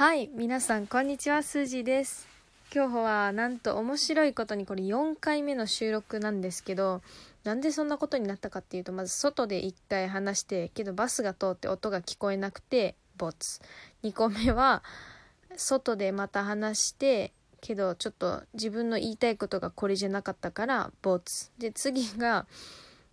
[0.00, 2.26] はい皆さんこんにちはスージーです。
[2.74, 7.02] 今日はなんと面白いことにこれ4回目の収録なんですけど
[7.44, 13.60] なんでそんなことになったかっていうとまず外で1回話してけどバスが通って音が聞こえなくてボツ。
[14.02, 14.82] 2個目は
[15.56, 21.50] 外でまた話してけどちょっと自分の言いたいことがこれじゃなかったからボツ。
[21.58, 22.46] で次が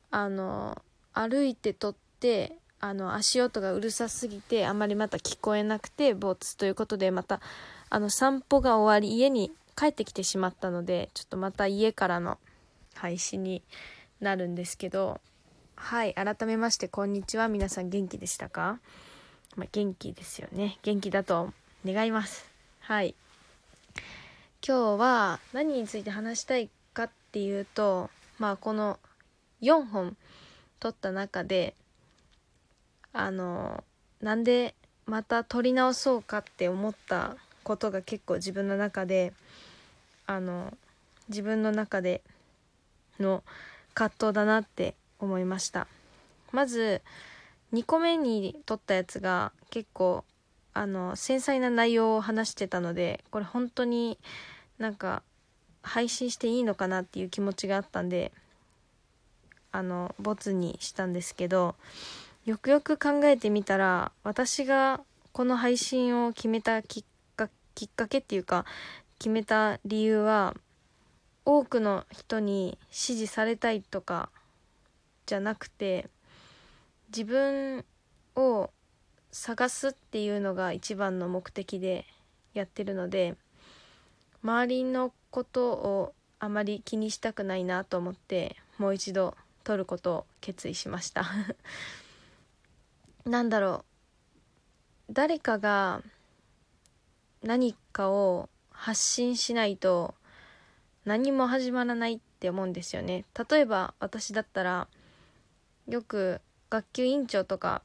[0.10, 0.82] あの
[1.12, 7.42] 歩いて撮ってあの足音がうるさすぎてあまりまた聞こえなくてボツということでまた
[7.90, 12.38] あの散歩が終わり家に帰ってきてしまったのでちょっとまた家からの
[12.96, 13.64] 配信に
[14.20, 15.20] なるんですけど
[15.76, 17.48] はい改めましてこんにちは。
[17.48, 18.80] 皆さん元気でしたか、
[19.56, 20.80] まあ、元気ですよね。
[20.82, 21.54] 元気だと
[21.86, 22.50] 願います。
[22.80, 23.16] はい。
[24.68, 28.10] 今日は何について話したいかっていうと
[28.40, 29.00] まあこの
[29.62, 30.18] 4本
[30.80, 31.76] 撮った中で
[33.20, 33.84] あの
[34.22, 34.76] なんで
[35.08, 39.34] また撮り直そうかって思ったことが結構自分の中で
[40.28, 40.72] あの
[41.28, 42.22] 自分の中で
[43.20, 43.44] の
[43.96, 45.88] 葛藤だなって思いました。
[46.52, 47.02] まず
[47.74, 50.24] 2個目に撮ったやつが結構
[50.76, 54.20] あの繊細な内容を話してたのでこれ本当に
[54.78, 55.24] なんか
[55.82, 58.32] 配信していいのかなっていう気持ちがあったんで
[59.72, 61.76] あのボツにしたんですけど
[62.48, 65.02] よくよく考えてみたら私が
[65.34, 67.04] この配信を決めたきっ
[67.36, 68.64] かきっかけっていうか
[69.20, 70.56] 決めた理由は
[71.44, 74.30] 多くの人に支持されたいとか
[75.26, 76.08] じゃなくて
[77.10, 77.84] 自分
[78.38, 78.70] を
[79.30, 82.06] 探すっていうのが一番の目的で
[82.54, 83.36] やってるので
[84.42, 91.26] 周りのことをあまり気にしたくないなと思ってもう一度撮ることを決意しました。
[93.28, 93.86] なんだろ
[95.10, 95.14] う。
[95.14, 96.02] 誰かが
[97.44, 100.16] 何かを発信しないと
[101.06, 103.26] 何も始まらないって思うんですよね。
[103.50, 104.88] 例えば私だったら
[105.88, 107.82] よく学級委員長とか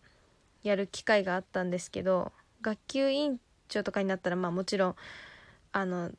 [0.63, 4.97] やる機会があったんですけど学級委員長とかになったらまあもちろん
[5.73, 6.11] あの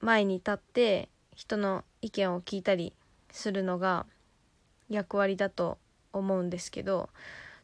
[0.00, 2.92] 前に立って人の意見を聞いたり
[3.30, 4.06] するのが
[4.88, 5.78] 役割だと
[6.12, 7.08] 思うんですけど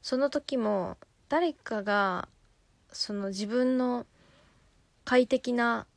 [0.06, 2.28] その時も誰かが
[2.92, 4.06] その自分の
[5.04, 5.88] 快適な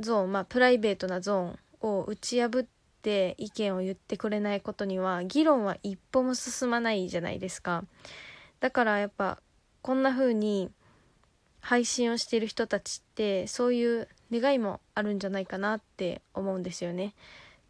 [0.00, 2.66] ゾーンまあプライベートなゾーンを打ち破っ
[3.00, 7.84] て意見を言ってくれないことには議論は一歩も進まないじゃないですか。
[8.60, 9.40] だからやっぱ
[9.80, 10.70] こんな風に
[11.60, 17.14] 配信をしている人たちってそういう願いもあるんじゃないかなって思うんですよね。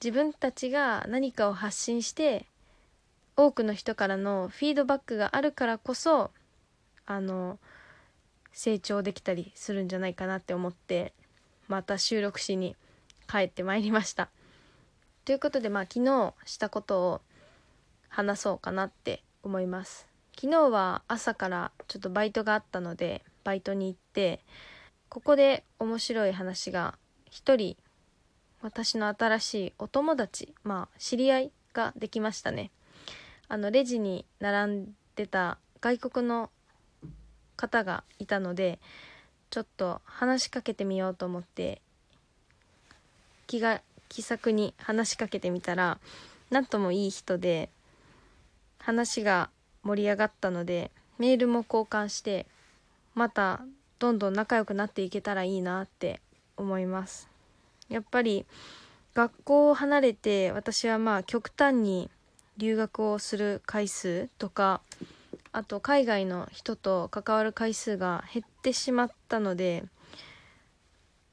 [0.02, 2.46] 自分たちが何かを発信して
[3.36, 6.30] 多くの人からのフィードバックがあるからこそ
[7.06, 7.58] あの
[8.52, 11.12] 成長できたりするんじゃないかなって思って
[11.68, 12.76] また収録しに
[13.28, 14.28] 帰ってまいりました。
[15.24, 17.20] ということでまあ昨日したことを
[18.08, 20.06] 話そうかなって思います。
[20.36, 24.40] 昨日は朝からちょっとバイトがあったのでバイトに行って
[25.08, 26.98] ここで面白い話が
[27.30, 27.76] 一人
[28.62, 32.70] 私の新しいお友達まあ知り合いができましたね。
[33.54, 36.50] あのレジに並んでた外国の
[37.54, 38.80] 方がいたので
[39.48, 41.80] ちょっと話しかけてみようと思って
[43.46, 46.00] 気が気さくに話しかけてみたら
[46.50, 47.70] なんともいい人で
[48.80, 49.50] 話が
[49.84, 52.46] 盛り上がったのでメールも交換して
[53.14, 53.60] また
[54.00, 56.20] どんどん仲良くなっていけたらいいなって
[56.56, 57.28] 思います。
[57.88, 58.46] やっぱり
[59.14, 62.10] 学校を離れて私はまあ極端に
[62.56, 64.80] 留学をする回数とか
[65.52, 69.84] あと海外の人と関わる回数が減ってしまったので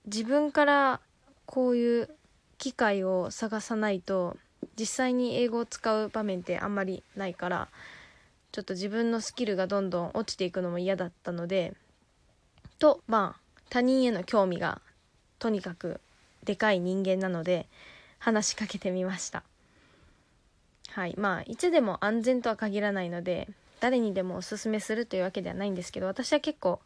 [0.06, 1.00] 自分から
[1.46, 2.10] こういう
[2.58, 4.38] 機会を探さないと
[4.80, 7.68] 実際に英語を使う場面ってあんまりないから
[8.52, 11.74] ちょっと自分のスキルがどんどん落ちていくのも嫌だったので
[12.80, 14.82] とまあ他人への興味が
[15.40, 16.02] とにかく
[16.44, 17.68] でかい人間なので
[18.20, 19.44] 話しかけてみました。
[20.94, 23.48] はいまあいつでも安全とは限らないので
[23.80, 26.80] 誰にでもおすすめするというわけではないんですけど私は結構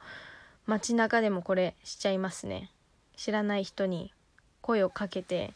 [0.65, 2.71] 街中でもこれしちゃいますね。
[3.17, 4.13] 知らない人に
[4.61, 5.53] 声をかけて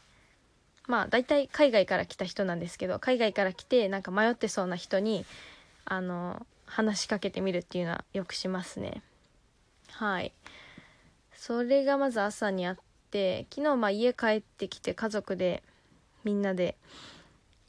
[0.87, 5.25] まあ大体海外から来た人なんですけど海外から来てなんか迷ってそうな人に
[5.85, 9.01] あの話しかけてみるっていうのはよくしますね。
[9.91, 10.33] はい。
[11.33, 12.77] それがまず朝にあっ
[13.11, 15.63] て昨日まあ家帰ってきて家族で
[16.23, 16.75] みんなで「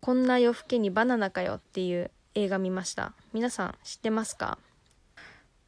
[0.01, 3.15] こんな夜更けにバナナかよ」っていう映画見ました。
[3.33, 4.59] 皆さん知ってますか？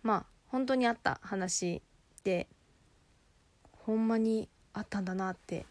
[0.02, 1.82] まあ本当にあった話
[2.24, 2.48] で
[3.72, 5.66] ほんまにあったんだなって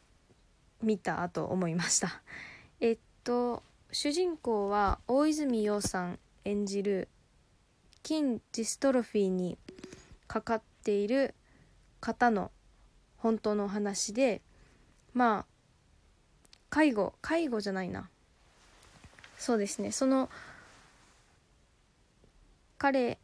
[0.81, 2.21] 見たと思いました。
[2.79, 7.07] えっと主人公は大泉洋さん演じる
[8.03, 9.57] 筋ジストロフィーに
[10.27, 11.33] かかっている
[11.99, 12.51] 方の
[13.17, 14.41] 本当の話で
[15.13, 15.45] まあ
[16.69, 18.09] 介護介護じゃないな。
[19.41, 19.91] そうですね。
[19.91, 20.29] その
[22.77, 23.17] 彼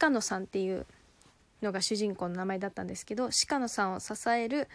[0.00, 0.84] 鹿野さんっていう
[1.62, 4.66] のが主人公の名前だったんですけど鹿野さんを支える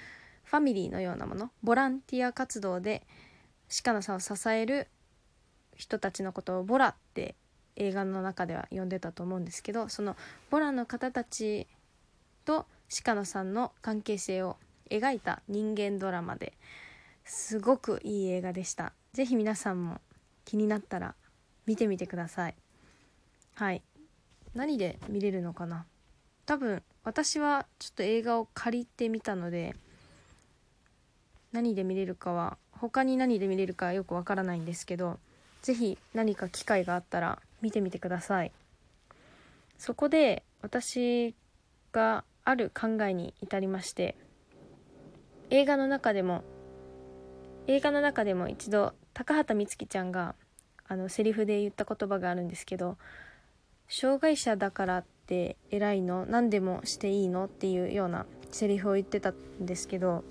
[0.45, 3.05] ファミリーのようなものボランティア活動で
[3.83, 4.87] 鹿野さんを支える
[5.75, 7.35] 人たちのことをボラって
[7.75, 10.15] 映画の中では呼んでたと思うんですけどその
[10.49, 11.67] ボラの方たち
[12.45, 12.67] と
[13.03, 14.55] 鹿野さんの関係性を
[14.89, 16.53] 描いた人間ドラマで
[17.25, 18.93] すごくいい映画でした。
[19.13, 19.99] 是非皆さんも
[20.45, 21.15] 気になったら
[21.65, 22.55] 見てみてください。
[23.55, 23.81] はい。
[24.53, 25.85] 何で見れるのかな？
[26.45, 29.75] 多分私はちょっと映画を借りてみたので
[31.51, 35.19] 何で見れるかは他に何で見れるかよくわからないんですけど
[35.61, 38.51] 是非何か機会があったら見てみてください。
[39.77, 41.35] そこで私
[41.91, 44.15] がある考えに至りまして
[45.49, 46.43] 映画の中でも
[47.67, 50.35] 映画の中でも一度高畑充希ちゃんが
[50.87, 52.97] あのセリフで言った言葉があるんですけど
[53.87, 56.25] 障害者だからって偉いの？
[56.27, 57.45] 何でもしていいの？
[57.45, 60.23] っていうようなセリフを言ってたんですけど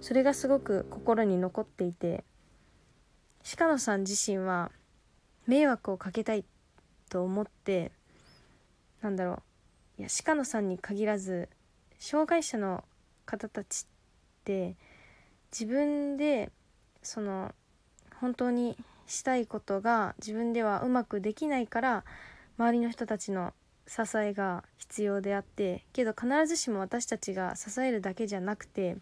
[0.00, 2.24] それがすごく心に残っていて
[3.56, 4.70] 鹿野さん自身は
[5.46, 6.44] 迷惑をかけたい
[7.10, 7.92] と思って
[9.02, 9.42] なんだろ
[9.98, 11.48] ういや鹿野さんに限らず
[11.98, 12.84] 障害者の
[13.26, 13.86] 方たちっ
[14.44, 14.76] て
[15.52, 16.50] 自分で
[17.02, 17.54] その
[18.24, 18.74] 本当に
[19.06, 22.04] したいことが自分ではうまくできないから
[22.56, 23.52] 周りの人たちの
[23.86, 28.96] 支えが必要であってけど必ずしも私たちが支えるだけじゃなくて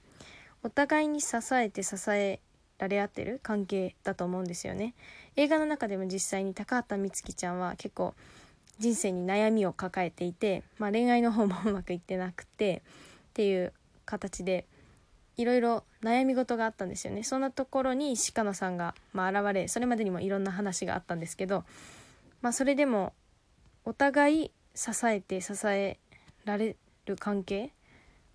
[0.64, 2.40] お互いに支えて支え
[2.78, 4.94] られ合ってる関係だと思うんですよね。
[5.36, 8.14] 映画の中でも実際に高畑充希ちゃんは結構
[8.80, 12.82] 人生に悩みを抱えていて、まあ、恋愛の方もうまくいってなくて
[13.28, 13.72] っていう
[14.04, 14.66] 形で
[15.36, 17.22] いろいろ悩み事があったんですよね。
[17.22, 21.64] そんなところに鹿野さんが、まあ、現れそれまでにもいろんな話があったんですけど、
[22.42, 23.12] まあ、それでも
[23.84, 25.98] お互い支えて支え
[26.44, 26.76] られ
[27.06, 27.72] る関係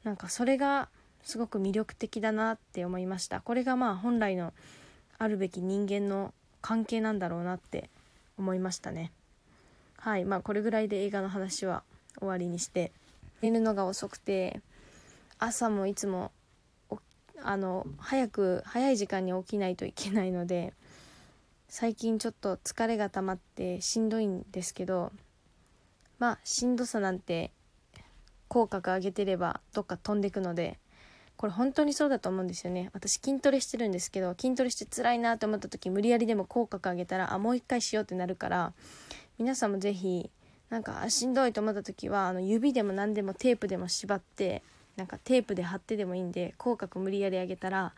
[0.04, 0.90] なんかそれが
[1.24, 3.42] すごく魅力的だなって思いました。
[3.42, 4.54] これがまあ本来の
[5.18, 7.90] あるべき人間の関係なんだろうなって
[8.38, 9.12] 思いましたね。
[9.98, 10.26] はい。
[10.26, 11.84] まあこれぐらいで映画の話は
[12.20, 12.92] 終わりにして
[13.42, 14.62] 寝るのが遅くて
[15.40, 16.32] 朝もいつも
[17.44, 20.74] あの早く早い時間に起きないといけないので
[21.70, 25.12] 最近ちょっと疲れが溜まってしんどいんですけど
[26.20, 27.52] まあしんどさなんて
[28.48, 30.80] 口角上げてればどっか飛んでくので
[31.36, 32.90] これ本当にそうだと思うんですよね。
[32.94, 38.74] 私筋トレしてるんですけど筋トレして辛いなと思った時無理やりでも口角上げたらあもう一回しようってなるから
[39.38, 40.32] 皆さんも是非
[40.70, 44.64] なんかしんどいと思った時はあの指でも何でもテープでも縛って
[44.98, 47.94] なんかテープで貼ってでもいいんで口角無理やり上げたら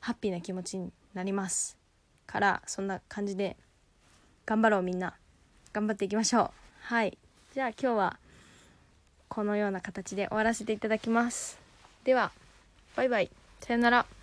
[0.00, 1.78] ハッピーな気持ちになります。
[2.26, 3.56] からそんな感じで
[4.44, 5.14] 頑張ろうみんな。
[5.72, 6.50] 頑張っていきましょう。
[6.82, 7.16] はい。
[7.54, 8.18] じゃあ今日は
[9.28, 11.58] このような形で終わらせていただきます。
[12.04, 12.32] では
[12.96, 13.30] バイバイ。
[13.60, 14.21] さよなら。